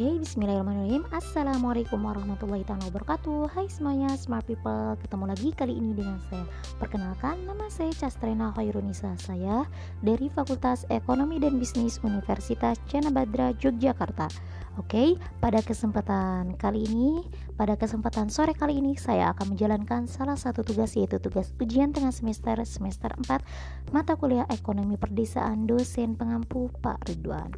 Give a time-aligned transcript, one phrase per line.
[0.00, 1.04] Oke, bismillahirrahmanirrahim.
[1.12, 3.52] Assalamualaikum warahmatullahi wabarakatuh.
[3.52, 4.96] Hai semuanya, smart people.
[4.96, 6.48] Ketemu lagi kali ini dengan saya.
[6.80, 9.68] Perkenalkan, nama saya Castrena Khairunisa Saya
[10.00, 14.32] dari Fakultas Ekonomi dan Bisnis Universitas Cenabadra, Yogyakarta.
[14.80, 17.20] Oke, pada kesempatan kali ini
[17.60, 22.14] Pada kesempatan sore kali ini Saya akan menjalankan salah satu tugas Yaitu tugas ujian tengah
[22.14, 27.52] semester Semester 4 Mata kuliah Ekonomi Perdesaan Dosen pengampu Pak Ridwan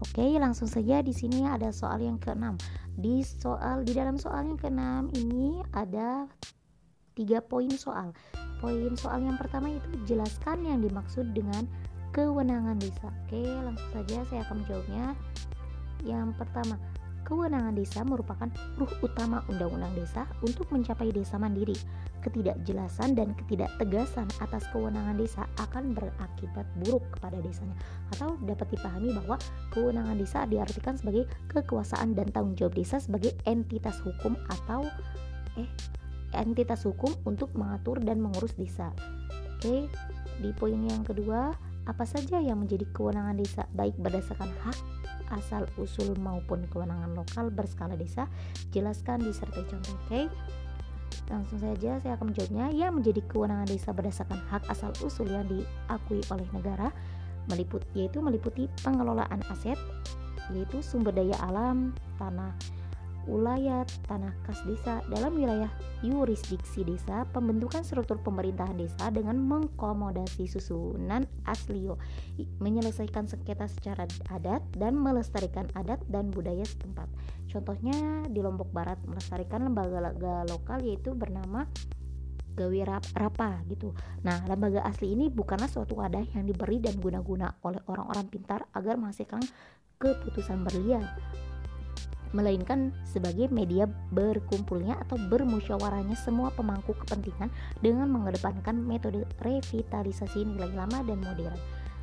[0.00, 2.56] Oke, langsung saja di sini ada soal yang keenam.
[2.96, 6.24] Di soal di dalam soal yang keenam ini ada
[7.12, 8.16] tiga poin soal.
[8.64, 11.68] Poin soal yang pertama itu jelaskan yang dimaksud dengan
[12.16, 13.12] kewenangan desa.
[13.28, 15.06] Oke, langsung saja saya akan menjawabnya.
[16.00, 16.74] Yang pertama,
[17.24, 21.76] kewenangan desa merupakan ruh utama undang-undang desa untuk mencapai desa mandiri.
[22.20, 27.76] Ketidakjelasan dan ketidaktegasan atas kewenangan desa akan berakibat buruk kepada desanya.
[28.16, 29.36] Atau dapat dipahami bahwa
[29.72, 34.84] kewenangan desa diartikan sebagai kekuasaan dan tanggung jawab desa sebagai entitas hukum atau
[35.58, 35.68] eh
[36.30, 38.94] entitas hukum untuk mengatur dan mengurus desa.
[39.58, 39.90] Oke,
[40.40, 41.52] di poin yang kedua,
[41.84, 43.62] apa saja yang menjadi kewenangan desa?
[43.74, 44.78] Baik berdasarkan hak
[45.34, 48.26] asal usul maupun kewenangan lokal berskala desa
[48.74, 50.24] jelaskan disertai contoh oke okay?
[51.30, 52.74] Langsung saja saya akan menjawabnya.
[52.74, 56.90] Yang menjadi kewenangan desa berdasarkan hak asal usul yang diakui oleh negara
[57.46, 59.78] meliput yaitu meliputi pengelolaan aset
[60.50, 62.50] yaitu sumber daya alam, tanah,
[63.28, 65.68] ulayat, tanah kas desa dalam wilayah
[66.00, 72.00] yurisdiksi desa, pembentukan struktur pemerintahan desa dengan mengkomodasi susunan aslio,
[72.62, 77.10] menyelesaikan sengketa secara adat dan melestarikan adat dan budaya setempat.
[77.50, 80.14] Contohnya di Lombok Barat melestarikan lembaga
[80.46, 81.66] lokal yaitu bernama
[82.54, 82.84] Gawi
[83.16, 83.94] Rapa gitu.
[84.26, 89.00] Nah, lembaga asli ini bukanlah suatu wadah yang diberi dan guna-guna oleh orang-orang pintar agar
[89.00, 89.40] menghasilkan
[90.00, 91.04] keputusan berlian
[92.30, 97.50] melainkan sebagai media berkumpulnya atau bermusyawarahnya semua pemangku kepentingan
[97.82, 101.58] dengan mengedepankan metode revitalisasi nilai lama dan modern.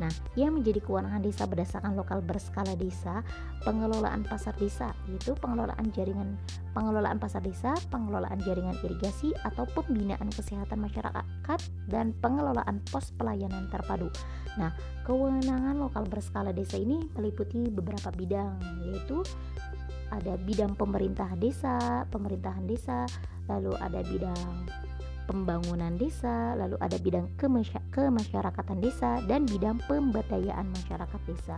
[0.00, 3.20] Nah, yang menjadi kewenangan desa berdasarkan lokal berskala desa,
[3.62, 6.40] pengelolaan pasar desa, yaitu pengelolaan jaringan
[6.72, 11.60] pengelolaan pasar desa, pengelolaan jaringan irigasi atau pembinaan kesehatan masyarakat
[11.92, 14.08] dan pengelolaan pos pelayanan terpadu.
[14.56, 14.72] Nah,
[15.04, 18.58] kewenangan lokal berskala desa ini meliputi beberapa bidang,
[18.88, 19.20] yaitu
[20.12, 23.08] ada bidang pemerintah desa, pemerintahan desa,
[23.48, 24.68] lalu ada bidang
[25.24, 27.32] pembangunan desa, lalu ada bidang
[27.88, 31.56] kemasyarakatan desa dan bidang pemberdayaan masyarakat desa.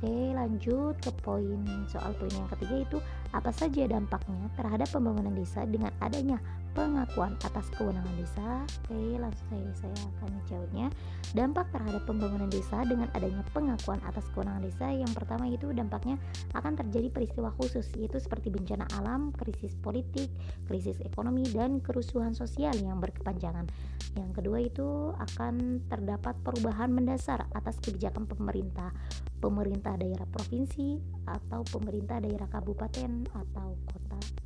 [0.00, 2.98] Oke, lanjut ke poin soal poin yang ketiga itu
[3.32, 6.40] apa saja dampaknya terhadap pembangunan desa dengan adanya
[6.74, 8.66] pengakuan atas kewenangan desa.
[8.84, 10.86] Oke, langsung saya, saya akan jawabnya.
[11.32, 16.18] Dampak terhadap pembangunan desa dengan adanya pengakuan atas kewenangan desa yang pertama itu dampaknya
[16.54, 20.28] akan terjadi peristiwa khusus yaitu seperti bencana alam, krisis politik,
[20.66, 23.70] krisis ekonomi dan kerusuhan sosial yang berkepanjangan.
[24.14, 28.94] Yang kedua itu akan terdapat perubahan mendasar atas kebijakan pemerintah,
[29.38, 34.43] pemerintah daerah provinsi atau pemerintah daerah kabupaten atau kota.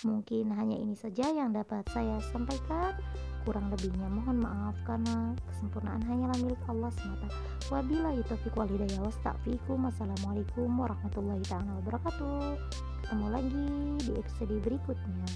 [0.00, 2.96] Mungkin hanya ini saja yang dapat saya sampaikan.
[3.44, 7.28] Kurang lebihnya mohon maaf karena kesempurnaan hanyalah milik Allah semata.
[7.68, 9.84] Wabillahi taufiq wal hidayah wasta'fikum.
[9.84, 11.44] Wassalamualaikum warahmatullahi
[11.84, 12.56] wabarakatuh.
[13.04, 13.68] Ketemu lagi
[14.08, 15.28] di episode berikutnya.